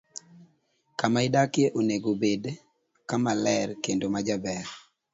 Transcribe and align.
Kama 0.99 1.19
idakie 1.27 1.67
onego 1.79 2.09
obed 2.15 2.43
kama 3.09 3.31
ler 3.43 3.67
kendo 3.83 4.05
ma 4.13 4.19
jaber. 4.27 4.65